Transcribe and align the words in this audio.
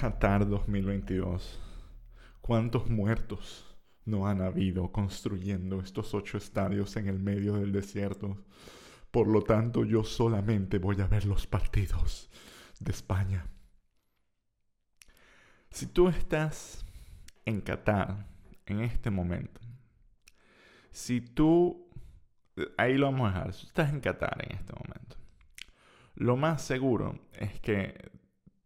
Qatar 0.00 0.48
2022. 0.48 1.60
¿Cuántos 2.40 2.90
muertos 2.90 3.76
no 4.04 4.26
han 4.26 4.42
habido 4.42 4.90
construyendo 4.90 5.80
estos 5.80 6.12
ocho 6.14 6.38
estadios 6.38 6.96
en 6.96 7.08
el 7.08 7.18
medio 7.18 7.54
del 7.54 7.72
desierto? 7.72 8.44
Por 9.10 9.28
lo 9.28 9.42
tanto, 9.42 9.84
yo 9.84 10.04
solamente 10.04 10.78
voy 10.78 11.00
a 11.00 11.06
ver 11.06 11.24
los 11.24 11.46
partidos 11.46 12.30
de 12.80 12.90
España. 12.90 13.46
Si 15.70 15.86
tú 15.86 16.08
estás 16.08 16.84
en 17.44 17.60
Qatar 17.60 18.26
en 18.66 18.80
este 18.80 19.10
momento, 19.10 19.60
si 20.90 21.20
tú, 21.20 21.91
ahí 22.76 22.96
lo 22.96 23.06
vamos 23.06 23.30
a 23.30 23.34
dejar, 23.34 23.52
si 23.54 23.66
estás 23.66 23.92
en 23.92 24.00
Qatar 24.00 24.44
en 24.44 24.56
este 24.56 24.72
momento, 24.72 25.16
lo 26.14 26.36
más 26.36 26.62
seguro 26.62 27.18
es 27.32 27.60
que 27.60 28.10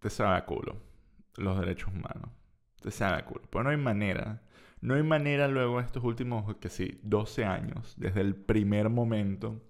te 0.00 0.10
sabe 0.10 0.44
culo 0.44 0.76
los 1.36 1.58
derechos 1.58 1.88
humanos. 1.88 2.30
Te 2.80 2.90
sabe 2.90 3.24
culo. 3.24 3.42
Pero 3.50 3.64
no 3.64 3.70
hay 3.70 3.76
manera. 3.76 4.42
No 4.80 4.94
hay 4.94 5.02
manera 5.02 5.48
luego 5.48 5.80
estos 5.80 6.04
últimos, 6.04 6.56
que 6.56 6.68
sí, 6.68 7.00
12 7.02 7.44
años, 7.44 7.94
desde 7.96 8.20
el 8.20 8.34
primer 8.34 8.88
momento 8.90 9.62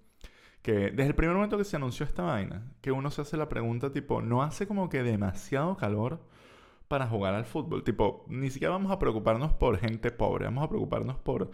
que 0.67 0.91
desde 0.91 1.07
el 1.07 1.15
primer 1.15 1.33
momento 1.33 1.57
que 1.57 1.63
se 1.63 1.77
anunció 1.77 2.05
esta 2.05 2.23
vaina, 2.23 2.73
que 2.81 2.91
uno 2.91 3.09
se 3.09 3.21
hace 3.21 3.37
la 3.37 3.47
pregunta 3.47 3.93
tipo, 3.93 4.21
¿no 4.21 4.43
hace 4.43 4.67
como 4.67 4.89
que 4.89 5.01
demasiado 5.01 5.77
calor 5.77 6.19
para 6.89 7.07
jugar 7.07 7.35
al 7.35 7.45
fútbol? 7.45 7.85
Tipo, 7.85 8.25
ni 8.27 8.49
siquiera 8.49 8.73
vamos 8.73 8.91
a 8.91 8.99
preocuparnos 8.99 9.53
por 9.53 9.77
gente 9.77 10.11
pobre, 10.11 10.43
vamos 10.43 10.65
a 10.65 10.67
preocuparnos 10.67 11.17
por 11.19 11.51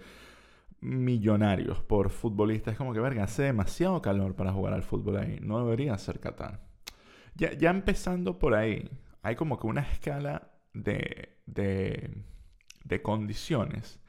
millonarios, 0.84 1.82
por 1.82 2.10
futbolistas. 2.10 2.74
Es 2.74 2.78
como 2.78 2.94
que, 2.94 3.00
verga, 3.00 3.24
hace 3.24 3.44
demasiado 3.44 4.02
calor 4.02 4.36
para 4.36 4.52
jugar 4.54 4.74
al 4.74 4.84
fútbol 4.84 5.18
ahí. 5.18 5.40
No 5.42 5.64
debería 5.64 5.98
ser 5.98 6.20
Qatar. 6.20 6.62
Ya, 7.36 7.54
ya 7.54 7.70
empezando 7.72 8.38
por 8.38 8.54
ahí, 8.54 8.90
hay 9.24 9.36
como 9.36 9.60
que 9.60 9.68
una 9.68 9.82
escala 9.82 10.52
de, 10.74 11.40
de, 11.46 12.24
de 12.84 13.02
condiciones 13.02 14.00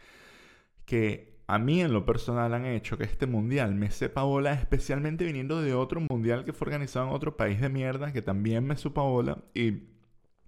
que 0.85 1.35
a 1.47 1.59
mí 1.59 1.81
en 1.81 1.93
lo 1.93 2.05
personal 2.05 2.55
han 2.55 2.67
hecho 2.67 2.99
que 2.99 3.05
este 3.05 3.27
mundial 3.27 3.75
me 3.75 3.91
sepa 3.91 4.23
bola, 4.23 4.55
especialmente 4.55 5.25
viniendo 5.25 5.63
de 5.63 5.75
otro 5.75 6.01
mundial 6.01 6.45
que 6.45 6.53
fue 6.53 6.67
organizado 6.67 7.09
en 7.09 7.15
otro 7.15 7.37
país 7.37 7.61
de 7.61 7.69
mierda, 7.69 8.13
que 8.13 8.23
también 8.23 8.67
me 8.67 8.77
supa 8.77 9.03
bola. 9.03 9.45
Y 9.55 9.94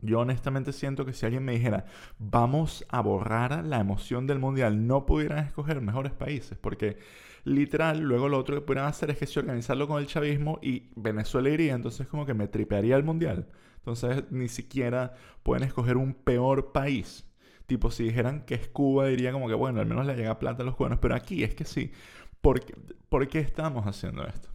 yo 0.00 0.20
honestamente 0.20 0.72
siento 0.72 1.04
que 1.04 1.12
si 1.12 1.26
alguien 1.26 1.44
me 1.44 1.52
dijera, 1.52 1.86
vamos 2.18 2.84
a 2.88 3.00
borrar 3.00 3.64
la 3.64 3.80
emoción 3.80 4.26
del 4.26 4.38
mundial, 4.38 4.86
no 4.86 5.06
pudieran 5.06 5.44
escoger 5.44 5.80
mejores 5.80 6.12
países, 6.12 6.58
porque 6.58 6.98
literal, 7.44 8.00
luego 8.00 8.28
lo 8.28 8.38
otro 8.38 8.54
que 8.54 8.60
pudieran 8.60 8.88
hacer 8.88 9.10
es 9.10 9.18
que 9.18 9.26
si 9.26 9.38
organizarlo 9.38 9.88
con 9.88 10.00
el 10.00 10.06
chavismo 10.06 10.58
y 10.62 10.90
Venezuela 10.96 11.48
iría, 11.48 11.74
entonces 11.74 12.06
como 12.08 12.26
que 12.26 12.34
me 12.34 12.48
tripearía 12.48 12.96
el 12.96 13.04
mundial. 13.04 13.48
Entonces 13.76 14.24
ni 14.30 14.48
siquiera 14.48 15.14
pueden 15.42 15.62
escoger 15.62 15.96
un 15.96 16.12
peor 16.14 16.72
país 16.72 17.26
Tipo, 17.66 17.90
si 17.90 18.04
dijeran 18.04 18.42
que 18.42 18.54
es 18.54 18.68
Cuba, 18.68 19.06
diría 19.06 19.32
como 19.32 19.48
que, 19.48 19.54
bueno, 19.54 19.80
al 19.80 19.86
menos 19.86 20.06
le 20.06 20.14
llega 20.14 20.38
plata 20.38 20.62
a 20.62 20.66
los 20.66 20.76
cubanos. 20.76 20.98
Pero 21.00 21.14
aquí 21.14 21.42
es 21.42 21.54
que 21.54 21.64
sí. 21.64 21.92
¿Por 22.40 22.60
qué, 22.60 22.74
¿por 23.08 23.26
qué 23.28 23.40
estamos 23.40 23.86
haciendo 23.86 24.24
esto? 24.26 24.48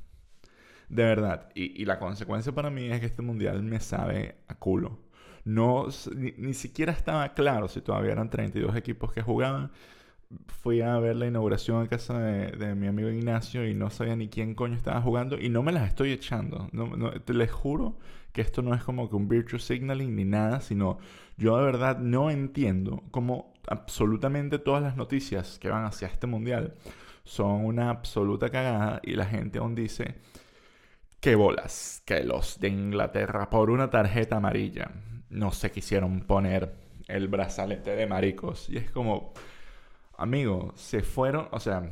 De 0.87 1.03
verdad. 1.03 1.49
Y, 1.53 1.83
la 1.85 1.99
consecuencia 1.99 2.53
para 2.53 2.69
mí 2.69 2.85
es 2.85 2.99
que 3.01 3.05
este 3.07 3.21
mundial 3.21 3.63
me 3.63 3.79
sabe 3.81 4.37
a 4.47 4.55
culo. 4.55 4.99
No, 5.43 5.87
ni, 6.15 6.53
siquiera 6.53 6.91
estaba 6.91 7.33
claro 7.33 7.67
si 7.67 7.81
todavía 7.81 8.11
eran 8.11 8.29
32 8.29 8.75
equipos 8.75 9.11
que 9.11 9.21
jugaban. 9.21 9.71
Fui 10.61 10.81
a 10.81 10.97
ver 10.99 11.17
la 11.17 11.27
inauguración 11.27 11.81
en 11.81 11.87
casa 11.87 12.17
de, 12.19 12.75
mi 12.75 12.87
amigo 12.87 13.09
Ignacio 13.09 13.67
y 13.67 13.73
no 13.73 13.89
sabía 13.89 14.15
ni 14.15 14.29
quién 14.29 14.55
coño 14.55 14.75
estaba 14.75 15.01
jugando 15.01 15.37
y 15.37 15.49
no 15.49 15.61
me 15.63 15.71
las 15.71 15.87
estoy 15.87 16.11
echando. 16.11 16.69
No, 16.71 16.95
no, 16.95 17.11
les 17.27 17.51
juro 17.51 17.97
que 18.31 18.41
esto 18.41 18.61
no 18.61 18.73
es 18.73 18.83
como 18.83 19.09
que 19.09 19.15
un 19.15 19.27
virtual 19.27 19.59
signaling 19.61 20.15
ni 20.15 20.23
nada, 20.23 20.61
sino 20.61 20.99
yo 21.37 21.57
de 21.57 21.63
verdad 21.65 21.99
no 21.99 22.31
entiendo 22.31 23.03
cómo 23.11 23.53
absolutamente 23.67 24.57
todas 24.59 24.81
las 24.81 24.95
noticias 24.95 25.59
que 25.59 25.69
van 25.69 25.83
hacia 25.83 26.07
este 26.07 26.27
mundial 26.27 26.75
son 27.23 27.65
una 27.65 27.89
absoluta 27.89 28.49
cagada 28.49 29.01
y 29.03 29.15
la 29.15 29.25
gente 29.25 29.59
aún 29.59 29.75
dice 29.75 30.15
que 31.19 31.35
bolas, 31.35 32.01
que 32.05 32.23
los 32.23 32.59
de 32.59 32.69
Inglaterra 32.69 33.49
por 33.49 33.69
una 33.69 33.89
tarjeta 33.89 34.37
amarilla 34.37 34.91
no 35.31 35.51
se 35.51 35.71
quisieron 35.71 36.21
poner 36.21 36.75
el 37.07 37.27
brazalete 37.27 37.95
de 37.95 38.05
maricos. 38.05 38.69
Y 38.69 38.77
es 38.77 38.91
como, 38.91 39.33
amigo, 40.17 40.73
se 40.75 41.01
fueron, 41.01 41.47
o 41.51 41.59
sea, 41.59 41.91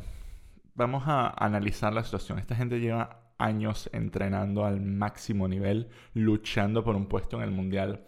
vamos 0.75 1.03
a 1.07 1.33
analizar 1.43 1.93
la 1.93 2.03
situación. 2.03 2.39
Esta 2.39 2.55
gente 2.55 2.79
lleva 2.79 3.33
años 3.37 3.89
entrenando 3.93 4.65
al 4.65 4.81
máximo 4.81 5.47
nivel, 5.47 5.89
luchando 6.13 6.83
por 6.83 6.95
un 6.95 7.07
puesto 7.07 7.37
en 7.37 7.43
el 7.43 7.51
mundial. 7.51 8.05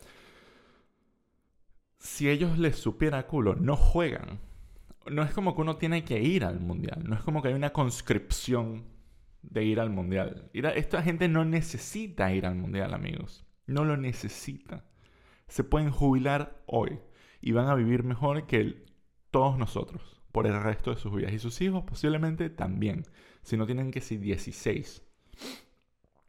Si 1.98 2.30
ellos 2.30 2.58
les 2.58 2.78
supiera 2.78 3.26
culo, 3.28 3.56
no 3.56 3.76
juegan. 3.76 4.40
No 5.10 5.24
es 5.24 5.32
como 5.32 5.56
que 5.56 5.62
uno 5.62 5.78
tiene 5.78 6.04
que 6.04 6.22
ir 6.22 6.44
al 6.44 6.60
mundial. 6.60 7.04
No 7.08 7.16
es 7.16 7.22
como 7.22 7.42
que 7.42 7.48
hay 7.48 7.54
una 7.54 7.72
conscripción 7.72 8.86
de 9.42 9.64
ir 9.64 9.80
al 9.80 9.90
mundial. 9.90 10.50
Esta 10.54 11.02
gente 11.02 11.28
no 11.28 11.46
necesita 11.46 12.34
ir 12.34 12.46
al 12.46 12.56
mundial, 12.56 12.94
amigos. 12.94 13.46
No 13.66 13.86
lo 13.86 13.98
necesita. 13.98 14.84
Se 15.52 15.66
pueden 15.66 15.92
jubilar 15.92 16.64
hoy 16.66 17.02
y 17.42 17.52
van 17.52 17.68
a 17.68 17.76
vivir 17.76 18.04
mejor 18.06 18.48
que 18.48 18.86
todos 19.32 19.58
nosotros 19.58 20.22
por 20.32 20.48
el 20.48 20.58
resto 20.64 20.92
de 20.92 20.98
sus 20.98 21.14
vidas. 21.14 21.34
Y 21.34 21.40
sus 21.40 21.60
hijos 21.60 21.84
posiblemente 21.84 22.50
también, 22.50 23.04
si 23.42 23.58
no 23.58 23.66
tienen 23.66 23.92
que 23.92 24.00
ser 24.00 24.22
16. 24.22 25.04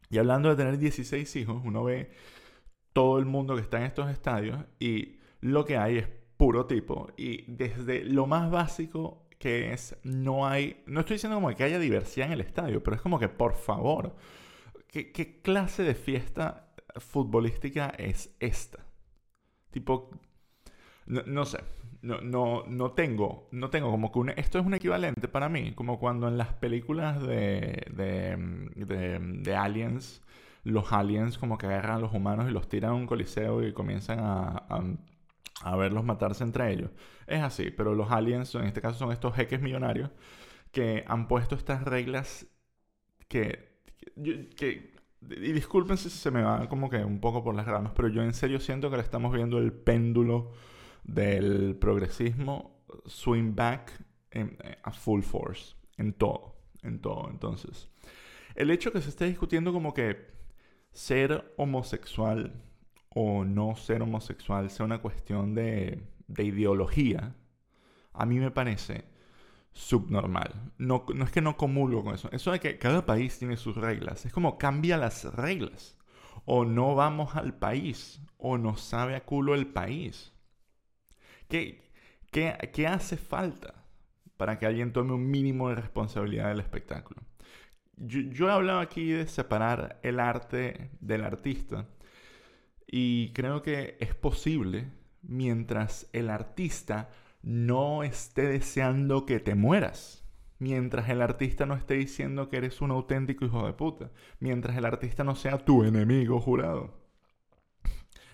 Y 0.09 0.17
hablando 0.17 0.49
de 0.49 0.57
tener 0.57 0.77
16 0.77 1.37
hijos, 1.37 1.61
uno 1.63 1.85
ve 1.85 2.11
todo 2.91 3.17
el 3.17 3.25
mundo 3.25 3.55
que 3.55 3.61
está 3.61 3.77
en 3.77 3.85
estos 3.85 4.11
estadios 4.11 4.59
y 4.77 5.19
lo 5.39 5.63
que 5.63 5.77
hay 5.77 5.99
es 5.99 6.07
puro 6.35 6.65
tipo. 6.65 7.07
Y 7.15 7.49
desde 7.49 8.03
lo 8.03 8.27
más 8.27 8.51
básico 8.51 9.29
que 9.39 9.71
es, 9.71 9.95
no 10.03 10.45
hay, 10.45 10.83
no 10.85 10.99
estoy 10.99 11.15
diciendo 11.15 11.37
como 11.37 11.55
que 11.55 11.63
haya 11.63 11.79
diversidad 11.79 12.27
en 12.27 12.33
el 12.33 12.41
estadio, 12.41 12.83
pero 12.83 12.97
es 12.97 13.01
como 13.01 13.19
que 13.19 13.29
por 13.29 13.55
favor, 13.55 14.17
¿qué, 14.89 15.39
clase 15.41 15.83
de 15.83 15.95
fiesta 15.95 16.75
futbolística 16.97 17.87
es 17.97 18.35
esta? 18.41 18.85
Tipo, 19.73 20.11
no, 21.07 21.45
sé, 21.45 21.59
no, 22.01 22.21
no, 22.21 22.63
no, 22.67 22.91
tengo, 22.91 23.49
no 23.51 23.69
tengo 23.71 23.89
como 23.89 24.11
que 24.11 24.19
un, 24.19 24.29
esto 24.29 24.59
es 24.59 24.65
un 24.65 24.75
equivalente 24.75 25.27
para 25.27 25.49
mí, 25.49 25.73
como 25.73 25.99
cuando 25.99 26.27
en 26.27 26.37
las 26.37 26.53
películas 26.53 27.21
de, 27.21 27.85
de, 27.91 29.17
de, 29.41 29.55
aliens, 29.55 30.21
los 30.63 30.93
aliens 30.93 31.39
como 31.39 31.57
que 31.57 31.65
agarran 31.65 31.97
a 31.97 31.99
los 31.99 32.13
humanos 32.13 32.47
y 32.49 32.53
los 32.53 32.69
tiran 32.69 32.91
a 32.91 32.93
un 32.93 33.07
coliseo 33.07 33.67
y 33.67 33.73
comienzan 33.73 34.19
a, 34.19 34.63
a, 35.63 35.75
verlos 35.75 36.03
matarse 36.05 36.43
entre 36.43 36.71
ellos. 36.71 36.91
Es 37.27 37.41
así, 37.41 37.71
pero 37.71 37.95
los 37.95 38.11
aliens 38.11 38.53
en 38.55 38.65
este 38.65 38.81
caso 38.81 38.99
son 38.99 39.11
estos 39.11 39.35
jeques 39.35 39.61
millonarios 39.61 40.11
que 40.71 41.03
han 41.07 41.27
puesto 41.27 41.55
estas 41.55 41.83
reglas 41.83 42.47
que, 43.27 43.81
que 44.55 44.93
y 45.29 45.51
disculpen 45.51 45.97
si 45.97 46.09
se 46.09 46.31
me 46.31 46.41
va 46.41 46.67
como 46.69 46.89
que 46.89 47.03
un 47.03 47.19
poco 47.19 47.43
por 47.43 47.55
las 47.55 47.65
ramas, 47.65 47.93
pero 47.95 48.07
yo 48.07 48.21
en 48.23 48.33
serio 48.33 48.59
siento 48.59 48.89
que 48.89 48.97
le 48.97 49.03
estamos 49.03 49.33
viendo 49.33 49.57
el 49.57 49.71
péndulo 49.71 50.51
del 51.03 51.75
progresismo 51.75 52.83
swing 53.05 53.55
back 53.55 53.91
a 54.83 54.91
full 54.91 55.21
force, 55.21 55.75
en 55.97 56.13
todo, 56.13 56.55
en 56.81 56.99
todo. 56.99 57.29
Entonces, 57.29 57.89
el 58.55 58.71
hecho 58.71 58.91
que 58.91 59.01
se 59.01 59.09
esté 59.09 59.25
discutiendo 59.25 59.73
como 59.73 59.93
que 59.93 60.31
ser 60.91 61.53
homosexual 61.57 62.53
o 63.09 63.45
no 63.45 63.75
ser 63.75 64.01
homosexual 64.01 64.69
sea 64.69 64.85
una 64.85 65.01
cuestión 65.01 65.53
de, 65.55 66.03
de 66.27 66.43
ideología, 66.43 67.35
a 68.13 68.25
mí 68.25 68.39
me 68.39 68.51
parece 68.51 69.05
subnormal. 69.73 70.71
No, 70.77 71.05
es 71.23 71.31
que 71.31 71.41
no 71.41 71.57
comulgo 71.57 72.03
con 72.03 72.15
eso. 72.15 72.29
Eso 72.31 72.51
de 72.51 72.59
que 72.59 72.77
cada 72.77 73.05
país 73.05 73.37
tiene 73.39 73.57
sus 73.57 73.75
reglas. 73.75 74.25
Es 74.25 74.33
como 74.33 74.57
cambia 74.57 74.97
las 74.97 75.25
reglas. 75.33 75.97
O 76.45 76.65
no 76.65 76.95
vamos 76.95 77.35
al 77.35 77.57
país. 77.57 78.21
O 78.37 78.57
no 78.57 78.77
sabe 78.77 79.15
a 79.15 79.25
culo 79.25 79.55
el 79.55 79.67
país. 79.67 80.31
¿Qué, 81.49 81.91
qué, 82.31 82.87
hace 82.87 83.17
falta 83.17 83.85
para 84.37 84.57
que 84.57 84.65
alguien 84.65 84.93
tome 84.93 85.13
un 85.13 85.29
mínimo 85.29 85.69
de 85.69 85.75
responsabilidad 85.75 86.49
del 86.49 86.59
espectáculo? 86.59 87.21
Yo, 87.97 88.21
yo 88.21 88.49
he 88.49 88.51
hablado 88.51 88.79
aquí 88.79 89.11
de 89.11 89.27
separar 89.27 89.99
el 90.03 90.19
arte 90.19 90.89
del 90.99 91.23
artista 91.23 91.87
y 92.87 93.31
creo 93.33 93.61
que 93.61 93.97
es 93.99 94.15
posible 94.15 94.87
mientras 95.21 96.09
el 96.11 96.29
artista 96.29 97.09
no 97.43 98.03
esté 98.03 98.47
deseando 98.47 99.25
que 99.25 99.39
te 99.39 99.53
mueras. 99.53 100.25
Mientras 100.59 101.09
el 101.09 101.21
artista 101.21 101.65
no 101.65 101.75
esté 101.75 101.95
diciendo 101.95 102.49
que 102.49 102.57
eres 102.57 102.81
un 102.81 102.91
auténtico 102.91 103.45
hijo 103.45 103.65
de 103.65 103.73
puta. 103.73 104.11
Mientras 104.39 104.77
el 104.77 104.85
artista 104.85 105.23
no 105.23 105.35
sea 105.35 105.57
tu 105.57 105.83
enemigo 105.83 106.39
jurado. 106.39 107.03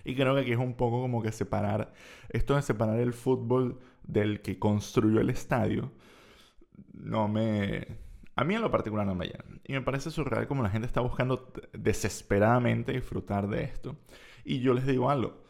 Y 0.04 0.14
creo 0.14 0.34
que 0.34 0.42
aquí 0.42 0.52
es 0.52 0.58
un 0.58 0.74
poco 0.74 1.02
como 1.02 1.22
que 1.22 1.32
separar, 1.32 1.92
esto 2.30 2.56
de 2.56 2.62
separar 2.62 2.98
el 3.00 3.12
fútbol 3.12 3.80
del 4.02 4.40
que 4.40 4.58
construyó 4.58 5.20
el 5.20 5.28
estadio, 5.28 5.92
no 6.94 7.28
me, 7.28 7.98
a 8.34 8.44
mí 8.44 8.54
en 8.54 8.62
lo 8.62 8.70
particular 8.70 9.06
no 9.06 9.14
me 9.14 9.26
llenan. 9.26 9.60
Y 9.64 9.72
me 9.74 9.82
parece 9.82 10.10
surreal 10.10 10.46
como 10.46 10.62
la 10.62 10.70
gente 10.70 10.86
está 10.86 11.00
buscando 11.00 11.52
desesperadamente 11.72 12.92
disfrutar 12.92 13.48
de 13.48 13.64
esto. 13.64 13.96
Y 14.44 14.60
yo 14.60 14.72
les 14.72 14.86
digo 14.86 15.10
algo, 15.10 15.42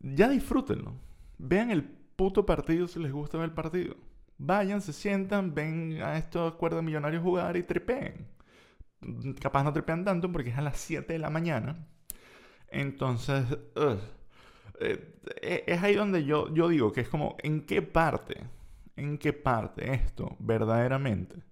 ya 0.00 0.28
disfrútenlo. 0.28 0.94
Vean 1.38 1.70
el 1.70 1.95
puto 2.16 2.46
partido 2.46 2.88
si 2.88 2.98
les 3.00 3.12
gusta 3.12 3.38
ver 3.38 3.46
el 3.46 3.54
partido. 3.54 3.96
Vayan, 4.38 4.80
se 4.80 4.92
sientan, 4.92 5.54
ven 5.54 6.00
a 6.02 6.18
estos 6.18 6.52
acuerdos 6.54 6.82
millonarios 6.82 7.22
jugar 7.22 7.56
y 7.56 7.62
trepeen. 7.62 8.26
Capaz 9.40 9.64
no 9.64 9.72
trepean 9.72 10.04
tanto 10.04 10.30
porque 10.32 10.50
es 10.50 10.58
a 10.58 10.62
las 10.62 10.78
7 10.78 11.12
de 11.12 11.18
la 11.18 11.30
mañana. 11.30 11.86
Entonces, 12.68 13.44
eh, 14.80 15.14
eh, 15.42 15.64
es 15.66 15.82
ahí 15.82 15.94
donde 15.94 16.24
yo, 16.24 16.52
yo 16.54 16.68
digo 16.68 16.92
que 16.92 17.00
es 17.02 17.08
como, 17.08 17.36
¿en 17.42 17.64
qué 17.66 17.82
parte? 17.82 18.44
¿En 18.96 19.18
qué 19.18 19.32
parte 19.32 19.92
esto 19.94 20.36
verdaderamente 20.38 21.42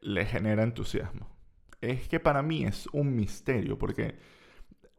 le 0.00 0.24
genera 0.26 0.62
entusiasmo? 0.62 1.28
Es 1.80 2.08
que 2.08 2.20
para 2.20 2.42
mí 2.42 2.64
es 2.64 2.88
un 2.92 3.14
misterio, 3.14 3.78
porque 3.78 4.18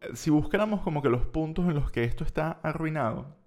eh, 0.02 0.10
si 0.14 0.30
buscáramos 0.30 0.82
como 0.82 1.02
que 1.02 1.10
los 1.10 1.26
puntos 1.26 1.66
en 1.66 1.76
los 1.76 1.92
que 1.92 2.04
esto 2.04 2.24
está 2.24 2.52
arruinado, 2.64 3.39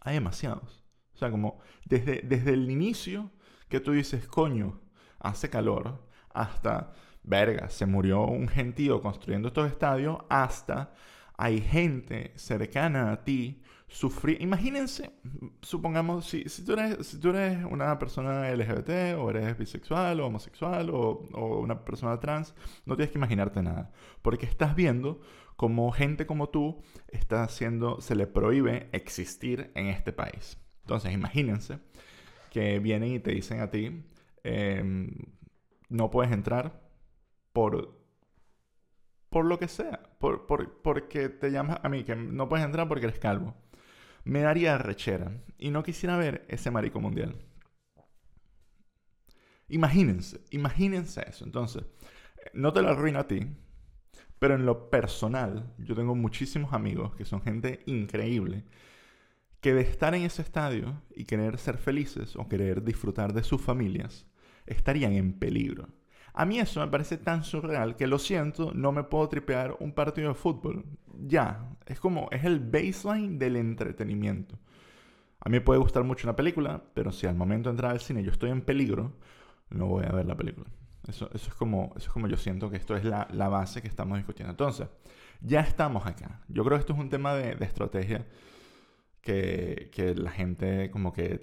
hay 0.00 0.14
demasiados. 0.14 0.84
O 1.14 1.18
sea, 1.18 1.30
como 1.30 1.58
desde, 1.84 2.22
desde 2.22 2.54
el 2.54 2.70
inicio 2.70 3.30
que 3.68 3.80
tú 3.80 3.92
dices, 3.92 4.26
coño, 4.26 4.80
hace 5.18 5.50
calor, 5.50 6.06
hasta, 6.32 6.92
verga, 7.22 7.68
se 7.68 7.86
murió 7.86 8.22
un 8.22 8.48
gentío 8.48 9.02
construyendo 9.02 9.48
estos 9.48 9.70
estadios, 9.70 10.18
hasta 10.28 10.94
hay 11.36 11.60
gente 11.60 12.32
cercana 12.36 13.12
a 13.12 13.24
ti 13.24 13.62
sufrir. 13.86 14.40
Imagínense, 14.40 15.10
supongamos, 15.62 16.26
si, 16.26 16.48
si, 16.48 16.64
tú 16.64 16.72
eres, 16.72 17.06
si 17.06 17.18
tú 17.18 17.30
eres 17.30 17.64
una 17.64 17.98
persona 17.98 18.50
LGBT 18.50 19.18
o 19.18 19.30
eres 19.30 19.58
bisexual 19.58 20.20
o 20.20 20.26
homosexual 20.26 20.90
o, 20.90 21.28
o 21.32 21.60
una 21.60 21.84
persona 21.84 22.18
trans, 22.20 22.54
no 22.86 22.94
tienes 22.94 23.10
que 23.10 23.18
imaginarte 23.18 23.62
nada, 23.62 23.90
porque 24.22 24.46
estás 24.46 24.74
viendo 24.74 25.20
como 25.60 25.92
gente 25.92 26.24
como 26.24 26.48
tú 26.48 26.82
está 27.08 27.42
haciendo, 27.42 28.00
se 28.00 28.14
le 28.14 28.26
prohíbe 28.26 28.88
existir 28.92 29.70
en 29.74 29.88
este 29.88 30.10
país. 30.10 30.58
Entonces, 30.84 31.12
imagínense 31.12 31.80
que 32.50 32.78
vienen 32.78 33.12
y 33.12 33.20
te 33.20 33.32
dicen 33.32 33.60
a 33.60 33.70
ti, 33.70 34.06
em, 34.42 35.10
no 35.90 36.10
puedes 36.10 36.32
entrar 36.32 36.80
por, 37.52 37.94
por 39.28 39.44
lo 39.44 39.58
que 39.58 39.68
sea, 39.68 40.16
por, 40.18 40.46
porque 40.46 41.28
te 41.28 41.50
llamas 41.50 41.78
a 41.82 41.90
mí, 41.90 42.04
que 42.04 42.16
no 42.16 42.48
puedes 42.48 42.64
entrar 42.64 42.88
porque 42.88 43.04
eres 43.04 43.18
calvo. 43.18 43.54
Me 44.24 44.40
daría 44.40 44.78
rechera 44.78 45.42
y 45.58 45.70
no 45.70 45.82
quisiera 45.82 46.16
ver 46.16 46.46
ese 46.48 46.70
marico 46.70 47.02
mundial. 47.02 47.36
Imagínense, 49.68 50.40
imagínense 50.52 51.22
eso. 51.28 51.44
Entonces, 51.44 51.84
no 52.54 52.72
te 52.72 52.80
lo 52.80 52.88
arruino 52.88 53.18
a 53.18 53.28
ti, 53.28 53.46
pero 54.40 54.54
en 54.56 54.66
lo 54.66 54.90
personal, 54.90 55.72
yo 55.78 55.94
tengo 55.94 56.16
muchísimos 56.16 56.72
amigos 56.72 57.14
que 57.14 57.26
son 57.26 57.42
gente 57.42 57.82
increíble, 57.86 58.64
que 59.60 59.74
de 59.74 59.82
estar 59.82 60.14
en 60.14 60.22
ese 60.22 60.42
estadio 60.42 61.02
y 61.14 61.26
querer 61.26 61.58
ser 61.58 61.76
felices 61.78 62.36
o 62.36 62.48
querer 62.48 62.82
disfrutar 62.82 63.34
de 63.34 63.44
sus 63.44 63.60
familias, 63.60 64.26
estarían 64.66 65.12
en 65.12 65.34
peligro. 65.34 65.88
A 66.32 66.46
mí 66.46 66.58
eso 66.58 66.80
me 66.80 66.88
parece 66.88 67.18
tan 67.18 67.44
surreal 67.44 67.96
que 67.96 68.06
lo 68.06 68.18
siento, 68.18 68.72
no 68.74 68.92
me 68.92 69.04
puedo 69.04 69.28
tripear 69.28 69.76
un 69.80 69.92
partido 69.92 70.28
de 70.28 70.34
fútbol. 70.34 70.86
Ya, 71.26 71.68
es 71.86 72.00
como, 72.00 72.28
es 72.30 72.44
el 72.44 72.60
baseline 72.60 73.38
del 73.38 73.56
entretenimiento. 73.56 74.58
A 75.40 75.50
mí 75.50 75.60
puede 75.60 75.80
gustar 75.80 76.04
mucho 76.04 76.26
una 76.26 76.36
película, 76.36 76.82
pero 76.94 77.12
si 77.12 77.26
al 77.26 77.34
momento 77.34 77.68
de 77.68 77.72
entrar 77.74 77.92
al 77.92 78.00
cine 78.00 78.22
yo 78.22 78.30
estoy 78.30 78.50
en 78.50 78.62
peligro, 78.62 79.12
no 79.70 79.86
voy 79.86 80.04
a 80.06 80.12
ver 80.12 80.26
la 80.26 80.36
película. 80.36 80.66
Eso, 81.08 81.30
es 81.32 81.48
como, 81.54 81.92
eso 81.96 82.06
es 82.06 82.12
como 82.12 82.28
yo 82.28 82.36
siento 82.36 82.70
que 82.70 82.76
esto 82.76 82.96
es 82.96 83.04
la, 83.04 83.26
base 83.48 83.80
que 83.80 83.88
estamos 83.88 84.18
discutiendo. 84.18 84.50
Entonces, 84.50 84.88
ya 85.40 85.60
estamos 85.60 86.06
acá. 86.06 86.40
Yo 86.48 86.64
creo 86.64 86.76
que 86.76 86.80
esto 86.80 86.92
es 86.92 86.98
un 86.98 87.08
tema 87.08 87.34
de, 87.34 87.52
estrategia 87.64 88.26
que, 89.22 89.90
que, 89.92 90.14
la 90.14 90.30
gente 90.30 90.90
como 90.90 91.12
que... 91.12 91.40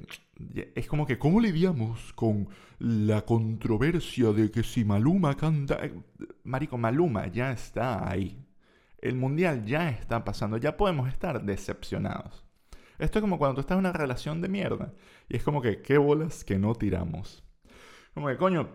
Es 0.75 0.87
como 0.87 1.05
que, 1.07 1.17
¿cómo 1.17 1.41
lidiamos 1.41 2.13
con 2.13 2.49
la 2.79 3.23
controversia 3.23 4.31
de 4.31 4.51
que 4.51 4.63
si 4.63 4.85
Maluma 4.85 5.35
canta... 5.35 5.79
Marico, 6.43 6.77
Maluma 6.77 7.27
ya 7.27 7.51
está 7.51 8.09
ahí. 8.09 8.45
El 8.99 9.15
mundial 9.15 9.65
ya 9.65 9.89
está 9.89 10.23
pasando. 10.23 10.57
Ya 10.57 10.77
podemos 10.77 11.07
estar 11.07 11.43
decepcionados. 11.43 12.45
Esto 12.99 13.19
es 13.19 13.21
como 13.21 13.37
cuando 13.37 13.55
tú 13.55 13.61
estás 13.61 13.75
en 13.75 13.79
una 13.79 13.93
relación 13.93 14.41
de 14.41 14.49
mierda. 14.49 14.93
Y 15.29 15.37
es 15.37 15.43
como 15.43 15.61
que, 15.61 15.81
¿qué 15.81 15.97
bolas 15.97 16.43
que 16.43 16.57
no 16.57 16.73
tiramos? 16.75 17.43
Como 18.13 18.27
que, 18.27 18.37
coño, 18.37 18.69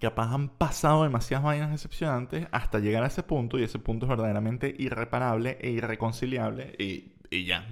capaz 0.00 0.32
han 0.34 0.48
pasado 0.48 1.04
demasiadas 1.04 1.44
vainas 1.44 1.70
decepcionantes 1.70 2.46
hasta 2.50 2.78
llegar 2.78 3.04
a 3.04 3.08
ese 3.08 3.22
punto 3.22 3.58
y 3.58 3.62
ese 3.62 3.78
punto 3.78 4.06
es 4.06 4.10
verdaderamente 4.10 4.74
irreparable 4.78 5.58
e 5.60 5.70
irreconciliable 5.70 6.74
y, 6.78 7.12
y 7.30 7.44
ya. 7.44 7.66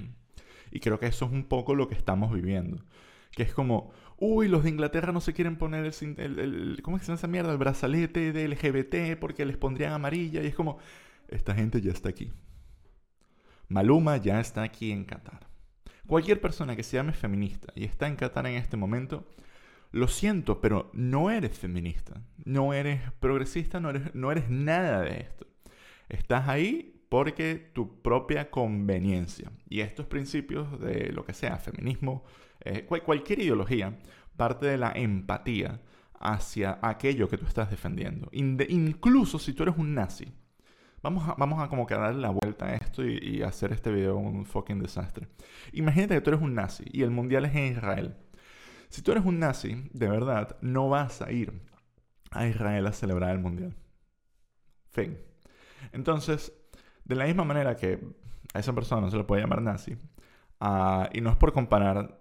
Y 0.71 0.81
creo 0.81 0.99
que 1.01 1.07
eso 1.07 1.25
es 1.25 1.33
un 1.33 1.45
poco 1.45 1.75
lo 1.75 1.89
que 1.89 1.95
estamos 1.95 2.33
viviendo. 2.33 2.85
Que 3.33 3.43
es 3.43 3.53
como, 3.53 3.93
uy, 4.19 4.49
los 4.49 4.63
de 4.63 4.71
Inglaterra 4.71 5.13
no 5.13 5.21
se 5.21 5.33
quieren 5.33 5.57
poner 5.57 5.85
el, 5.85 6.81
¿cómo 6.83 6.97
es 6.97 7.01
que 7.01 7.07
se 7.07 7.13
llama 7.13 7.19
esa 7.19 7.27
mierda? 7.27 7.53
El 7.53 7.59
brazalete 7.59 8.33
de 8.33 8.49
LGBT 8.49 9.19
porque 9.19 9.45
les 9.45 9.57
pondrían 9.57 9.93
amarilla 9.93 10.43
y 10.43 10.47
es 10.47 10.55
como, 10.55 10.79
esta 11.29 11.55
gente 11.55 11.81
ya 11.81 11.91
está 11.91 12.09
aquí. 12.09 12.31
Maluma 13.69 14.17
ya 14.17 14.41
está 14.41 14.63
aquí 14.63 14.93
en 14.93 15.05
Qatar. 15.05 15.49
Cualquier 16.07 16.41
persona 16.41 16.75
que 16.75 16.83
se 16.83 16.97
llame 16.97 17.13
feminista 17.13 17.73
y 17.77 17.85
está 17.85 18.09
en 18.09 18.17
Qatar 18.17 18.47
en 18.47 18.57
este 18.57 18.77
momento, 18.77 19.29
lo 19.93 20.09
siento, 20.09 20.61
pero 20.61 20.91
no 20.93 21.31
eres 21.31 21.59
feminista, 21.59 22.23
no 22.45 22.73
eres 22.73 23.01
progresista, 23.21 23.81
no 23.81 23.91
eres, 23.91 24.15
no 24.15 24.31
eres 24.31 24.49
nada 24.49 25.01
de 25.01 25.21
esto. 25.21 25.47
Estás 26.09 26.49
ahí 26.49 27.05
porque 27.09 27.71
tu 27.73 28.01
propia 28.03 28.51
conveniencia. 28.51 29.51
Y 29.69 29.81
estos 29.81 30.07
principios 30.07 30.81
de 30.81 31.13
lo 31.13 31.25
que 31.25 31.35
sea, 31.35 31.59
feminismo, 31.59 32.25
eh, 32.61 32.85
cualquier 32.85 33.41
ideología, 33.41 33.99
parte 34.37 34.67
de 34.67 34.79
la 34.79 34.93
empatía 34.93 35.81
hacia 36.21 36.79
aquello 36.83 37.29
que 37.29 37.39
tú 37.39 37.47
estás 37.47 37.71
defendiendo. 37.71 38.29
incluso 38.33 39.39
si 39.39 39.53
tú 39.55 39.65
eres 39.65 39.77
un 39.77 39.95
nazi. 39.95 40.27
Vamos 41.03 41.27
a, 41.29 41.35
vamos 41.35 41.63
a 41.63 41.69
como 41.69 41.87
que 41.87 41.95
la 41.95 42.29
vuelta 42.29 42.67
a 42.67 42.75
esto 42.75 43.03
y, 43.03 43.19
y 43.23 43.43
hacer 43.43 43.73
este 43.73 43.91
video 43.91 44.19
un 44.19 44.45
fucking 44.45 44.79
desastre. 44.81 45.29
Imagínate 45.73 46.15
que 46.15 46.21
tú 46.21 46.31
eres 46.31 46.43
un 46.43 46.55
nazi 46.55 46.85
y 46.93 47.03
el 47.03 47.11
mundial 47.11 47.47
es 47.47 47.55
en 47.55 47.73
Israel. 47.73 48.17
Si 48.91 49.03
tú 49.03 49.13
eres 49.13 49.25
un 49.25 49.39
nazi, 49.39 49.89
de 49.93 50.09
verdad, 50.09 50.57
no 50.61 50.89
vas 50.89 51.23
a 51.23 51.33
ir 51.33 51.63
a 52.31 52.47
Israel 52.47 52.87
a 52.87 52.93
celebrar 52.93 53.31
el 53.31 53.39
mundial. 53.39 53.75
Fin. 54.91 55.19
Entonces, 55.93 56.53
de 57.05 57.15
la 57.15 57.25
misma 57.25 57.45
manera 57.45 57.77
que 57.77 58.01
a 58.53 58.59
esa 58.59 58.75
persona 58.75 59.01
no 59.01 59.11
se 59.11 59.17
le 59.17 59.25
puede 59.25 59.43
llamar 59.43 59.63
nazi, 59.63 59.97
ah, 60.61 61.09
y 61.13 61.21
no 61.21 61.31
es 61.31 61.37
por 61.37 61.53
comparar 61.53 62.21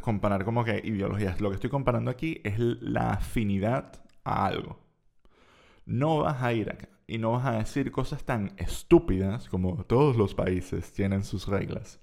comparar 0.00 0.44
como 0.44 0.64
que 0.64 0.80
ideologías. 0.84 1.40
Lo 1.40 1.50
que 1.50 1.54
estoy 1.54 1.70
comparando 1.70 2.10
aquí 2.10 2.40
es 2.44 2.58
la 2.58 3.12
afinidad 3.12 4.02
a 4.24 4.46
algo. 4.46 4.78
No 5.86 6.18
vas 6.18 6.42
a 6.42 6.52
ir 6.52 6.70
acá 6.70 6.88
y 7.06 7.18
no 7.18 7.32
vas 7.32 7.46
a 7.46 7.52
decir 7.52 7.90
cosas 7.90 8.24
tan 8.24 8.52
estúpidas 8.56 9.48
como 9.48 9.84
todos 9.84 10.16
los 10.16 10.34
países 10.34 10.92
tienen 10.92 11.24
sus 11.24 11.48
reglas. 11.48 11.98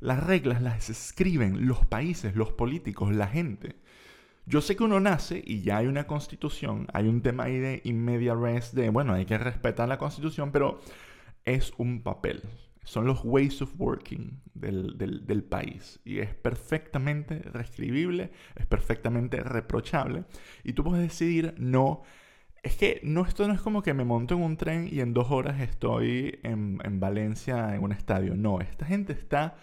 Las 0.00 0.24
reglas 0.24 0.62
las 0.62 0.90
escriben 0.90 1.66
los 1.66 1.84
países, 1.86 2.36
los 2.36 2.52
políticos, 2.52 3.14
la 3.14 3.26
gente. 3.26 3.76
Yo 4.46 4.60
sé 4.60 4.76
que 4.76 4.84
uno 4.84 5.00
nace 5.00 5.42
y 5.44 5.60
ya 5.62 5.78
hay 5.78 5.86
una 5.86 6.06
constitución, 6.06 6.86
hay 6.92 7.06
un 7.06 7.20
tema 7.20 7.44
ahí 7.44 7.58
de 7.58 7.82
inmedia 7.84 8.34
res 8.34 8.74
de, 8.74 8.88
bueno, 8.90 9.12
hay 9.12 9.26
que 9.26 9.36
respetar 9.36 9.88
la 9.88 9.98
constitución, 9.98 10.52
pero 10.52 10.80
es 11.44 11.72
un 11.76 12.02
papel. 12.02 12.42
Son 12.84 13.04
los 13.04 13.20
ways 13.24 13.60
of 13.60 13.74
working 13.78 14.40
del, 14.54 14.96
del 14.96 15.44
país. 15.44 16.00
Y 16.04 16.20
es 16.20 16.34
perfectamente 16.34 17.40
reescribible, 17.40 18.30
es 18.56 18.64
perfectamente 18.64 19.40
reprochable. 19.42 20.24
Y 20.64 20.72
tú 20.72 20.84
puedes 20.84 21.02
decidir 21.02 21.54
no 21.58 22.02
es 22.62 22.76
que 22.76 23.00
no, 23.02 23.24
esto 23.24 23.46
no 23.46 23.54
es 23.54 23.60
como 23.60 23.82
que 23.82 23.94
me 23.94 24.04
monto 24.04 24.34
en 24.34 24.42
un 24.42 24.56
tren 24.56 24.88
y 24.90 25.00
en 25.00 25.14
dos 25.14 25.30
horas 25.30 25.60
estoy 25.60 26.38
en, 26.42 26.80
en, 26.84 27.00
Valencia 27.00 27.74
en 27.74 27.82
un 27.82 27.92
estadio. 27.92 28.34
No, 28.36 28.60
esta 28.60 28.84
gente 28.84 29.12
está 29.12 29.56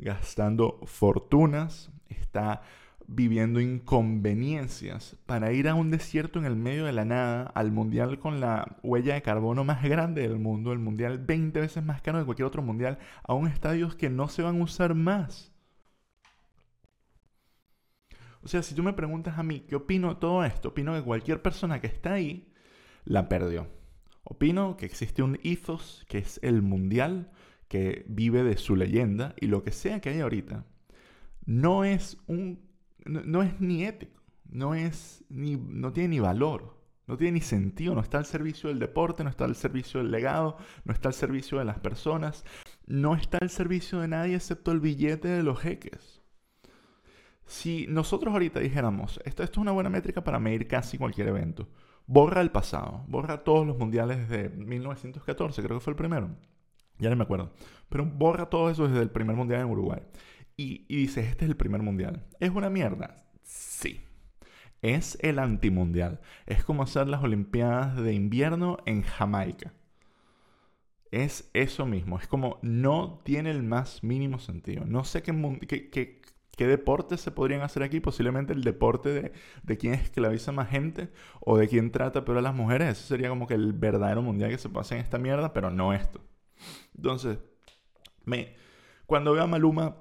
gastando 0.00 0.80
fortunas, 0.84 1.90
está 2.08 2.62
viviendo 3.06 3.60
inconveniencias 3.60 5.16
para 5.26 5.52
ir 5.52 5.68
a 5.68 5.74
un 5.74 5.90
desierto 5.90 6.38
en 6.38 6.44
el 6.44 6.54
medio 6.54 6.84
de 6.84 6.92
la 6.92 7.04
nada, 7.04 7.42
al 7.54 7.72
mundial 7.72 8.20
con 8.20 8.40
la 8.40 8.76
huella 8.82 9.14
de 9.14 9.22
carbono 9.22 9.64
más 9.64 9.82
grande 9.82 10.22
del 10.22 10.38
mundo, 10.38 10.72
el 10.72 10.78
mundial 10.78 11.18
20 11.18 11.60
veces 11.60 11.84
más 11.84 12.00
caro 12.02 12.18
de 12.18 12.24
cualquier 12.24 12.46
otro 12.46 12.62
mundial, 12.62 12.98
a 13.24 13.34
un 13.34 13.48
estadio 13.48 13.88
que 13.96 14.10
no 14.10 14.28
se 14.28 14.42
van 14.42 14.60
a 14.60 14.64
usar 14.64 14.94
más. 14.94 15.52
O 18.42 18.48
sea, 18.48 18.62
si 18.62 18.74
tú 18.74 18.82
me 18.82 18.92
preguntas 18.92 19.38
a 19.38 19.42
mí 19.42 19.60
qué 19.60 19.76
opino 19.76 20.10
de 20.10 20.20
todo 20.20 20.44
esto, 20.44 20.68
opino 20.68 20.94
que 20.94 21.02
cualquier 21.02 21.42
persona 21.42 21.80
que 21.80 21.88
está 21.88 22.14
ahí 22.14 22.54
la 23.04 23.28
perdió. 23.28 23.66
Opino 24.22 24.76
que 24.76 24.86
existe 24.86 25.22
un 25.22 25.38
ethos 25.42 26.06
que 26.08 26.18
es 26.18 26.38
el 26.42 26.62
mundial, 26.62 27.32
que 27.70 28.04
vive 28.08 28.42
de 28.42 28.56
su 28.56 28.74
leyenda 28.74 29.32
y 29.40 29.46
lo 29.46 29.62
que 29.62 29.70
sea 29.70 30.00
que 30.00 30.10
haya 30.10 30.24
ahorita, 30.24 30.66
no 31.46 31.84
es 31.84 32.18
un 32.26 32.68
no, 33.06 33.42
es 33.42 33.60
ni 33.60 33.84
ético, 33.84 34.20
no 34.50 34.74
es 34.74 35.24
ni, 35.28 35.56
no 35.56 35.92
tiene 35.92 36.08
ni 36.08 36.20
valor. 36.20 36.78
No 37.06 37.16
tiene 37.16 37.32
ni 37.32 37.40
sentido, 37.40 37.94
no 37.94 38.02
está 38.02 38.18
al 38.18 38.24
servicio 38.24 38.68
del 38.68 38.78
deporte, 38.78 39.24
no 39.24 39.30
está 39.30 39.44
al 39.44 39.56
servicio 39.56 39.98
del 39.98 40.12
legado, 40.12 40.58
no 40.84 40.92
está 40.92 41.08
al 41.08 41.14
servicio 41.14 41.58
de 41.58 41.64
las 41.64 41.80
personas, 41.80 42.44
no 42.86 43.16
está 43.16 43.38
al 43.40 43.50
servicio 43.50 43.98
de 43.98 44.06
nadie 44.06 44.36
excepto 44.36 44.70
el 44.70 44.78
billete 44.78 45.26
de 45.26 45.42
los 45.42 45.58
jeques. 45.58 46.22
Si 47.46 47.86
nosotros 47.88 48.32
ahorita 48.32 48.60
dijéramos, 48.60 49.20
esto, 49.24 49.42
esto 49.42 49.60
es 49.60 49.62
una 49.62 49.72
buena 49.72 49.90
métrica 49.90 50.22
para 50.22 50.38
medir 50.38 50.68
casi 50.68 50.98
cualquier 50.98 51.28
evento, 51.28 51.68
borra 52.06 52.42
el 52.42 52.52
pasado, 52.52 53.04
borra 53.08 53.42
todos 53.42 53.66
los 53.66 53.76
mundiales 53.76 54.28
desde 54.28 54.50
1914, 54.50 55.62
creo 55.62 55.78
que 55.78 55.84
fue 55.84 55.92
el 55.92 55.96
primero, 55.96 56.30
ya 57.00 57.10
no 57.10 57.16
me 57.16 57.24
acuerdo, 57.24 57.52
pero 57.88 58.04
borra 58.04 58.50
todo 58.50 58.70
eso 58.70 58.86
desde 58.88 59.02
el 59.02 59.10
primer 59.10 59.36
mundial 59.36 59.62
en 59.62 59.70
Uruguay. 59.70 60.00
Y, 60.56 60.84
y 60.88 60.96
dices, 60.96 61.26
este 61.26 61.44
es 61.44 61.50
el 61.50 61.56
primer 61.56 61.82
mundial. 61.82 62.26
¿Es 62.38 62.50
una 62.50 62.70
mierda? 62.70 63.16
Sí. 63.42 64.00
Es 64.82 65.18
el 65.20 65.38
antimundial. 65.38 66.20
Es 66.46 66.64
como 66.64 66.82
hacer 66.82 67.08
las 67.08 67.22
Olimpiadas 67.22 67.96
de 67.96 68.14
invierno 68.14 68.78
en 68.86 69.02
Jamaica. 69.02 69.72
Es 71.10 71.50
eso 71.54 71.86
mismo. 71.86 72.18
Es 72.18 72.26
como 72.26 72.58
no 72.62 73.20
tiene 73.24 73.50
el 73.50 73.62
más 73.62 74.02
mínimo 74.02 74.38
sentido. 74.38 74.84
No 74.86 75.04
sé 75.04 75.22
qué, 75.22 75.32
qué, 75.90 76.20
qué, 76.56 76.66
deportes 76.66 77.20
se 77.20 77.30
podrían 77.30 77.62
hacer 77.62 77.82
aquí. 77.82 78.00
Posiblemente 78.00 78.52
el 78.52 78.62
deporte 78.62 79.08
de, 79.10 79.32
de 79.62 79.76
quién 79.76 79.94
esclaviza 79.94 80.52
más 80.52 80.68
gente 80.68 81.10
o 81.40 81.58
de 81.58 81.68
quién 81.68 81.90
trata 81.90 82.24
peor 82.24 82.38
a 82.38 82.42
las 82.42 82.54
mujeres. 82.54 82.98
Eso 82.98 83.06
sería 83.08 83.28
como 83.28 83.46
que 83.46 83.54
el 83.54 83.72
verdadero 83.72 84.22
mundial 84.22 84.50
que 84.50 84.58
se 84.58 84.68
pasa 84.68 84.94
en 84.94 85.02
esta 85.02 85.18
mierda, 85.18 85.52
pero 85.52 85.70
no 85.70 85.92
esto. 85.92 86.20
Entonces, 86.96 87.38
me, 88.24 88.54
cuando 89.06 89.32
veo 89.32 89.44
a 89.44 89.46
Maluma 89.46 89.96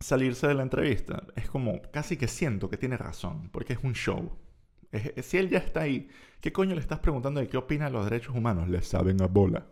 salirse 0.00 0.46
de 0.46 0.54
la 0.54 0.62
entrevista, 0.62 1.24
es 1.36 1.48
como 1.48 1.80
casi 1.92 2.16
que 2.16 2.28
siento 2.28 2.70
que 2.70 2.76
tiene 2.76 2.96
razón, 2.96 3.50
porque 3.50 3.74
es 3.74 3.80
un 3.82 3.94
show. 3.94 4.38
si 5.22 5.38
él 5.38 5.50
ya 5.50 5.58
está 5.58 5.82
ahí, 5.82 6.08
¿qué 6.40 6.52
coño 6.52 6.74
le 6.74 6.80
estás 6.80 7.00
preguntando 7.00 7.40
de 7.40 7.48
qué 7.48 7.56
opina 7.56 7.86
de 7.86 7.92
los 7.92 8.04
derechos 8.04 8.34
humanos? 8.34 8.68
Le 8.68 8.82
saben 8.82 9.20
a 9.22 9.26
bola. 9.26 9.66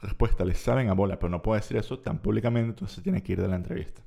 Respuesta, 0.00 0.44
le 0.44 0.54
saben 0.54 0.88
a 0.88 0.92
bola, 0.92 1.18
pero 1.18 1.30
no 1.30 1.42
puede 1.42 1.60
decir 1.60 1.76
eso 1.76 1.98
tan 2.00 2.18
públicamente, 2.20 2.70
entonces 2.70 3.02
tiene 3.02 3.22
que 3.22 3.32
ir 3.32 3.40
de 3.40 3.48
la 3.48 3.56
entrevista. 3.56 4.02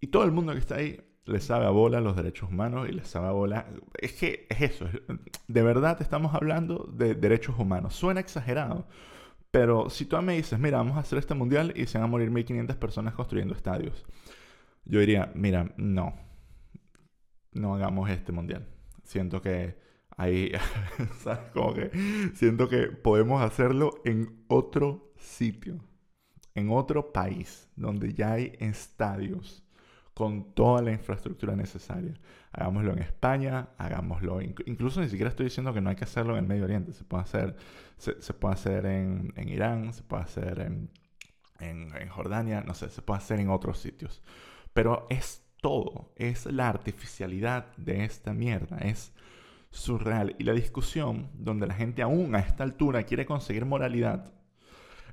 Y 0.00 0.08
todo 0.08 0.24
el 0.24 0.32
mundo 0.32 0.52
que 0.52 0.58
está 0.58 0.76
ahí 0.76 1.00
le 1.24 1.40
sabe 1.40 1.66
a 1.66 1.70
bola 1.70 2.00
los 2.00 2.16
derechos 2.16 2.50
humanos 2.50 2.88
y 2.88 2.92
le 2.92 3.04
sabe 3.04 3.28
a 3.28 3.32
bola... 3.32 3.66
Es 3.94 4.14
que 4.14 4.46
es 4.48 4.60
eso, 4.62 4.88
de 5.46 5.62
verdad 5.62 6.00
estamos 6.00 6.34
hablando 6.34 6.90
de 6.92 7.14
derechos 7.14 7.56
humanos. 7.58 7.94
Suena 7.94 8.20
exagerado, 8.20 8.88
pero 9.52 9.90
si 9.90 10.06
tú 10.06 10.20
me 10.22 10.34
dices, 10.34 10.58
mira, 10.58 10.78
vamos 10.78 10.96
a 10.96 11.00
hacer 11.00 11.18
este 11.18 11.34
mundial 11.34 11.74
y 11.76 11.86
se 11.86 11.98
van 11.98 12.06
a 12.06 12.10
morir 12.10 12.30
1500 12.30 12.74
personas 12.76 13.14
construyendo 13.14 13.54
estadios, 13.54 14.04
yo 14.86 14.98
diría, 14.98 15.30
mira, 15.34 15.74
no, 15.76 16.14
no 17.52 17.74
hagamos 17.74 18.08
este 18.08 18.32
mundial. 18.32 18.66
Siento 19.04 19.42
que 19.42 19.76
ahí, 20.16 20.52
¿sabes? 21.18 21.50
Como 21.52 21.74
que 21.74 21.90
siento 22.34 22.68
que 22.70 22.86
podemos 22.86 23.42
hacerlo 23.42 24.00
en 24.06 24.42
otro 24.48 25.12
sitio, 25.18 25.84
en 26.54 26.70
otro 26.70 27.12
país, 27.12 27.68
donde 27.76 28.14
ya 28.14 28.32
hay 28.32 28.56
estadios 28.58 29.62
con 30.14 30.54
toda 30.54 30.82
la 30.82 30.92
infraestructura 30.92 31.56
necesaria. 31.56 32.14
Hagámoslo 32.52 32.92
en 32.92 32.98
España, 32.98 33.70
hagámoslo, 33.78 34.40
incluso 34.42 35.00
ni 35.00 35.08
siquiera 35.08 35.30
estoy 35.30 35.44
diciendo 35.44 35.72
que 35.72 35.80
no 35.80 35.90
hay 35.90 35.96
que 35.96 36.04
hacerlo 36.04 36.34
en 36.34 36.40
el 36.40 36.46
Medio 36.46 36.64
Oriente, 36.64 36.92
se 36.92 37.04
puede 37.04 37.22
hacer, 37.22 37.56
se, 37.96 38.34
puede 38.34 38.54
hacer 38.54 38.86
en, 38.86 39.32
Irán, 39.48 39.92
se 39.94 40.02
puede 40.02 40.22
hacer 40.22 40.60
en, 40.60 40.90
en, 41.60 42.08
Jordania, 42.08 42.62
no 42.66 42.74
sé, 42.74 42.90
se 42.90 43.00
puede 43.00 43.18
hacer 43.18 43.40
en 43.40 43.48
otros 43.48 43.78
sitios. 43.78 44.22
Pero 44.74 45.06
es 45.08 45.42
todo, 45.60 46.12
es 46.16 46.46
la 46.46 46.68
artificialidad 46.68 47.74
de 47.76 48.04
esta 48.04 48.34
mierda, 48.34 48.78
es 48.78 49.14
surreal. 49.70 50.36
Y 50.38 50.44
la 50.44 50.52
discusión 50.52 51.30
donde 51.34 51.66
la 51.66 51.74
gente 51.74 52.02
aún 52.02 52.34
a 52.34 52.40
esta 52.40 52.64
altura 52.64 53.04
quiere 53.04 53.24
conseguir 53.24 53.64
moralidad 53.64 54.32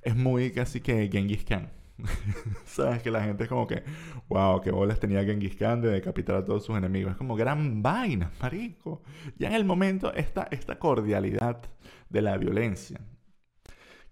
es 0.02 0.16
muy 0.16 0.52
casi 0.52 0.82
que 0.82 1.10
Genghis 1.12 1.44
Khan. 1.44 1.79
Sabes 2.66 3.02
que 3.02 3.12
la 3.12 3.24
gente 3.24 3.44
es 3.44 3.50
como 3.50 3.68
que, 3.68 3.84
wow, 4.28 4.62
qué 4.62 4.72
bolas 4.72 5.00
tenía 5.00 5.24
Genghis 5.24 5.56
Khan 5.56 5.82
de 5.82 5.90
decapitar 5.90 6.36
a 6.36 6.46
todos 6.46 6.66
sus 6.66 6.78
enemigos. 6.78 7.12
Es 7.12 7.18
como 7.18 7.36
gran 7.36 7.82
vaina, 7.82 8.32
marico. 8.42 9.02
Ya 9.38 9.50
en 9.50 9.56
el 9.56 9.66
momento, 9.66 10.14
esta, 10.14 10.48
esta 10.52 10.78
cordialidad 10.80 11.62
de 12.10 12.22
la 12.22 12.38
violencia 12.38 13.00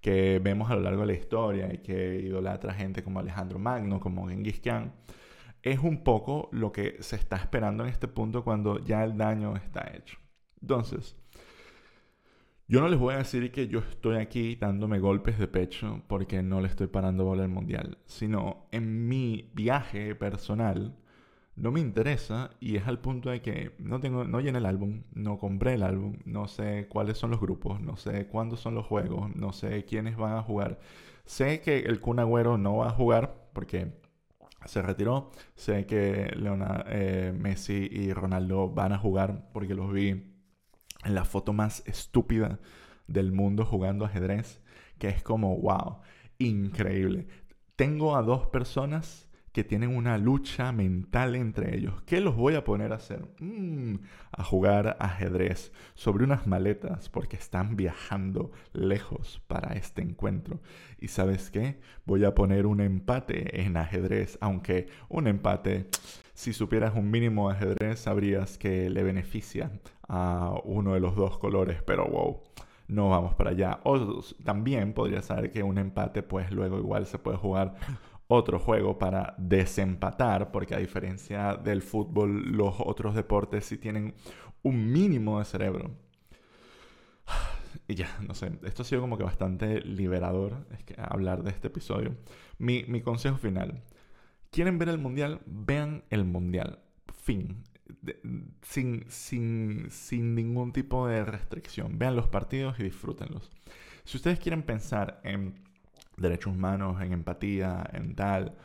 que 0.02 0.40
vemos 0.40 0.70
a 0.72 0.76
lo 0.76 0.82
largo 0.82 1.02
de 1.02 1.08
la 1.08 1.14
historia 1.14 1.74
y 1.74 1.80
que 1.80 2.22
idolatra 2.22 2.74
gente 2.74 3.04
como 3.04 3.20
Alejandro 3.20 3.60
Magno, 3.60 4.00
como 4.00 4.28
Genghis 4.28 4.60
Khan, 4.60 4.94
es 5.64 5.80
un 5.80 6.04
poco 6.04 6.50
lo 6.52 6.72
que 6.72 6.98
se 7.02 7.16
está 7.16 7.36
esperando 7.36 7.84
en 7.84 7.90
este 7.90 8.08
punto 8.08 8.44
cuando 8.44 8.84
ya 8.84 9.04
el 9.04 9.18
daño 9.18 9.56
está 9.56 9.92
hecho. 9.96 10.18
Entonces, 10.62 11.16
yo 12.68 12.82
no 12.82 12.90
les 12.90 13.00
voy 13.00 13.14
a 13.16 13.20
decir 13.20 13.52
que 13.52 13.68
yo 13.68 13.80
estoy 13.80 14.18
aquí 14.18 14.56
dándome 14.56 15.00
golpes 15.00 15.40
de 15.40 15.48
pecho 15.48 16.02
porque 16.08 16.42
no 16.44 16.62
le 16.62 16.68
estoy 16.68 16.88
parando 16.88 17.26
bola 17.26 17.44
al 17.44 17.50
mundial, 17.50 17.98
sino 18.06 18.68
en 18.72 19.08
mi 19.08 19.50
viaje 19.54 20.16
personal 20.16 20.96
no 21.56 21.72
me 21.72 21.80
interesa 21.80 22.52
y 22.60 22.76
es 22.78 22.88
al 22.88 23.00
punto 23.00 23.30
de 23.32 23.42
que 23.42 23.72
no 23.80 24.00
tengo 24.00 24.26
no 24.26 24.40
llené 24.42 24.60
el 24.60 24.66
álbum, 24.66 25.04
no 25.14 25.40
compré 25.40 25.74
el 25.74 25.84
álbum, 25.84 26.18
no 26.26 26.48
sé 26.48 26.88
cuáles 26.88 27.18
son 27.18 27.32
los 27.32 27.40
grupos, 27.42 27.82
no 27.82 27.98
sé 27.98 28.28
cuándo 28.28 28.58
son 28.58 28.76
los 28.76 28.86
juegos, 28.86 29.36
no 29.36 29.54
sé 29.54 29.86
quiénes 29.86 30.18
van 30.18 30.38
a 30.38 30.44
jugar. 30.44 30.80
Sé 31.26 31.62
que 31.62 31.80
el 31.80 32.00
Kun 32.00 32.20
Agüero 32.20 32.58
no 32.58 32.78
va 32.78 32.88
a 32.88 32.92
jugar 32.92 33.50
porque 33.54 33.94
se 34.66 34.82
retiró. 34.82 35.32
Sé 35.56 35.86
que 35.86 36.32
Leonardo, 36.36 36.84
eh, 36.90 37.34
Messi 37.38 37.88
y 37.92 38.14
Ronaldo 38.14 38.70
van 38.70 38.94
a 38.94 38.98
jugar 39.00 39.50
porque 39.54 39.74
los 39.76 39.92
vi 39.92 40.37
la 41.06 41.26
foto 41.26 41.54
más 41.54 41.84
estúpida 41.86 42.60
del 43.08 43.32
mundo 43.32 43.66
jugando 43.66 44.06
ajedrez, 44.06 44.62
que 44.98 45.10
es 45.10 45.24
como, 45.24 45.58
wow, 45.58 46.00
increíble. 46.40 47.28
Tengo 47.76 48.16
a 48.16 48.22
dos 48.22 48.48
personas 48.48 49.27
que 49.58 49.64
tienen 49.64 49.98
una 49.98 50.20
lucha 50.20 50.72
mental 50.72 51.34
entre 51.36 51.76
ellos. 51.76 52.04
¿Qué 52.06 52.22
los 52.22 52.36
voy 52.36 52.54
a 52.54 52.64
poner 52.64 52.94
a 52.94 52.98
hacer? 52.98 53.28
Mm, 53.40 53.96
a 54.32 54.44
jugar 54.44 54.98
ajedrez 55.00 55.72
sobre 55.96 56.26
unas 56.26 56.46
maletas 56.46 57.10
porque 57.10 57.38
están 57.38 57.76
viajando 57.76 58.52
lejos 58.72 59.42
para 59.48 59.74
este 59.74 60.04
encuentro. 60.04 60.60
¿Y 61.00 61.08
sabes 61.08 61.50
qué? 61.50 61.80
Voy 62.06 62.24
a 62.24 62.36
poner 62.36 62.68
un 62.68 62.82
empate 62.82 63.64
en 63.64 63.78
ajedrez, 63.78 64.38
aunque 64.42 64.90
un 65.10 65.26
empate, 65.26 65.90
si 66.36 66.54
supieras 66.54 66.94
un 66.96 67.10
mínimo 67.10 67.50
de 67.50 67.56
ajedrez, 67.56 67.98
sabrías 67.98 68.60
que 68.60 68.92
le 68.92 69.02
beneficia 69.02 69.72
a 70.08 70.54
uno 70.66 70.94
de 70.94 71.00
los 71.00 71.16
dos 71.16 71.40
colores, 71.40 71.82
pero 71.82 72.06
wow 72.06 72.44
no 72.88 73.10
vamos 73.10 73.36
para 73.36 73.52
allá. 73.52 73.80
O 73.84 74.22
también 74.44 74.94
podría 74.94 75.22
saber 75.22 75.52
que 75.52 75.64
un 75.64 75.78
empate, 75.78 76.24
pues 76.24 76.52
luego 76.52 76.78
igual 76.78 77.06
se 77.06 77.20
puede 77.20 77.38
jugar 77.38 77.76
otro 78.28 78.60
juego 78.60 78.98
para 78.98 79.36
desempatar, 79.38 80.52
porque 80.52 80.76
a 80.76 80.80
diferencia 80.80 81.56
del 81.56 81.82
fútbol, 81.82 82.52
los 82.52 82.76
otros 82.80 83.16
deportes 83.16 83.66
sí 83.66 83.78
tienen 83.78 84.16
un 84.64 84.92
mínimo 84.92 85.40
de 85.40 85.46
cerebro. 85.46 85.92
Y 87.88 87.96
ya, 87.96 88.18
no 88.28 88.34
sé, 88.34 88.52
esto 88.64 88.82
ha 88.82 88.86
sido 88.86 89.02
como 89.02 89.18
que 89.18 89.24
bastante 89.24 89.80
liberador 89.82 90.68
es 90.72 90.84
que 90.84 90.96
hablar 90.98 91.44
de 91.44 91.52
este 91.52 91.68
episodio. 91.68 92.18
Mi, 92.58 92.84
mi 92.86 93.02
consejo 93.02 93.38
final. 93.38 93.84
¿Quieren 94.52 94.78
ver 94.78 94.90
el 94.90 94.98
mundial? 94.98 95.42
Vean 95.46 96.04
el 96.10 96.26
mundial. 96.26 96.80
Fin. 97.14 97.64
sin, 98.62 99.06
sin, 99.10 99.90
sin 99.92 100.36
ningún 100.36 100.74
tipo 100.74 101.08
de 101.08 101.24
restricción. 101.24 101.98
Vean 102.00 102.16
los 102.16 102.28
partidos 102.28 102.80
y 102.80 102.84
disfrútenlos. 102.84 103.52
Si 104.04 104.18
ustedes 104.18 104.40
quieren 104.40 104.64
pensar 104.64 105.22
en 105.24 105.67
derechos 106.18 106.54
humanos, 106.54 107.02
en 107.02 107.14
empatía, 107.14 107.90
en 107.94 108.16
tal, 108.16 108.56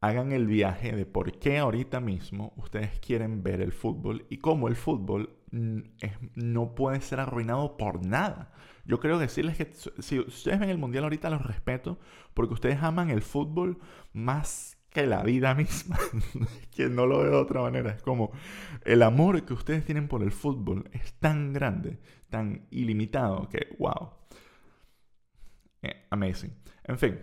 hagan 0.00 0.32
el 0.32 0.46
viaje 0.46 0.92
de 0.92 1.06
por 1.06 1.38
qué 1.38 1.58
ahorita 1.58 2.00
mismo 2.00 2.52
ustedes 2.56 2.98
quieren 3.00 3.42
ver 3.42 3.60
el 3.60 3.72
fútbol 3.72 4.26
y 4.28 4.38
cómo 4.38 4.68
el 4.68 4.76
fútbol 4.76 5.30
no 5.50 6.74
puede 6.74 7.00
ser 7.00 7.20
arruinado 7.20 7.76
por 7.76 8.04
nada. 8.04 8.52
Yo 8.84 9.00
creo 9.00 9.18
decirles 9.18 9.56
que 9.56 9.72
si 10.00 10.18
ustedes 10.18 10.58
ven 10.58 10.68
el 10.68 10.78
mundial 10.78 11.04
ahorita 11.04 11.30
los 11.30 11.42
respeto 11.42 11.98
porque 12.34 12.54
ustedes 12.54 12.82
aman 12.82 13.10
el 13.10 13.22
fútbol 13.22 13.78
más 14.12 14.76
que 14.90 15.06
la 15.06 15.22
vida 15.22 15.54
misma, 15.56 15.98
que 16.74 16.88
no 16.88 17.06
lo 17.06 17.18
veo 17.18 17.30
de 17.30 17.36
otra 17.36 17.62
manera. 17.62 17.90
Es 17.90 18.02
como 18.02 18.30
el 18.84 19.02
amor 19.02 19.44
que 19.44 19.54
ustedes 19.54 19.84
tienen 19.84 20.08
por 20.08 20.22
el 20.22 20.32
fútbol 20.32 20.88
es 20.92 21.14
tan 21.14 21.52
grande, 21.52 21.98
tan 22.30 22.66
ilimitado 22.70 23.48
que, 23.48 23.74
wow. 23.78 24.10
Eh, 25.82 26.06
amazing. 26.10 26.52
En 26.84 26.98
fin. 26.98 27.18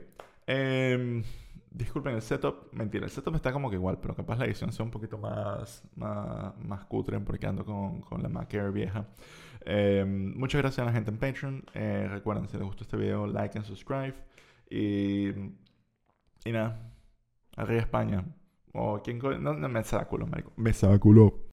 Em, 0.47 1.23
disculpen 1.69 2.15
el 2.15 2.21
setup. 2.21 2.73
Mentira, 2.73 3.05
el 3.05 3.11
setup 3.11 3.35
está 3.35 3.51
como 3.51 3.69
que 3.69 3.75
igual, 3.75 3.99
pero 4.01 4.15
capaz 4.15 4.37
la 4.37 4.45
edición 4.45 4.71
sea 4.71 4.85
un 4.85 4.91
poquito 4.91 5.17
más, 5.17 5.83
más, 5.95 6.85
cutre 6.85 7.19
porque 7.19 7.47
ando 7.47 7.65
con, 7.65 8.21
la 8.21 8.29
Mac 8.29 8.53
Air 8.53 8.71
vieja. 8.71 9.07
Em, 9.65 10.37
muchas 10.37 10.61
gracias 10.61 10.79
a 10.79 10.85
la 10.85 10.93
gente 10.93 11.11
en 11.11 11.17
Patreon. 11.17 11.65
Eh, 11.73 12.07
recuerden, 12.09 12.47
si 12.47 12.57
les 12.57 12.65
gustó 12.65 12.83
este 12.83 12.97
video, 12.97 13.27
like 13.27 13.57
and 13.57 13.65
subscribe. 13.65 14.15
Y, 14.69 15.29
y 15.29 16.51
nada, 16.51 16.91
arriba 17.55 17.81
España. 17.81 18.25
O 18.73 19.01
quien... 19.01 19.19
No, 19.19 19.53
no 19.53 19.69
me 19.69 19.83
saculo, 19.83 20.25
marico. 20.27 20.53
Me 20.55 20.73
saculo. 20.73 21.51